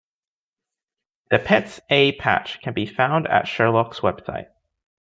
The 1.29 1.37
Petz 1.37 1.79
A 1.91 2.13
patch 2.13 2.59
can 2.63 2.73
be 2.73 2.87
found 2.87 3.27
at 3.27 3.47
Sherlock's 3.47 3.99
website. 3.99 4.47